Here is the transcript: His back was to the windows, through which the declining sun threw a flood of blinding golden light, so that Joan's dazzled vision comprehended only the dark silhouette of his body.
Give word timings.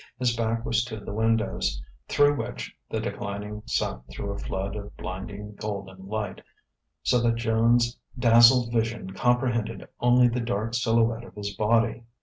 His 0.17 0.35
back 0.35 0.65
was 0.65 0.83
to 0.85 0.99
the 0.99 1.13
windows, 1.13 1.79
through 2.07 2.33
which 2.35 2.75
the 2.89 2.99
declining 2.99 3.61
sun 3.67 4.01
threw 4.09 4.31
a 4.31 4.37
flood 4.39 4.75
of 4.75 4.97
blinding 4.97 5.53
golden 5.53 6.07
light, 6.07 6.41
so 7.03 7.21
that 7.21 7.35
Joan's 7.35 7.99
dazzled 8.17 8.73
vision 8.73 9.11
comprehended 9.13 9.87
only 9.99 10.27
the 10.27 10.39
dark 10.41 10.73
silhouette 10.73 11.23
of 11.23 11.35
his 11.35 11.55
body. 11.55 12.05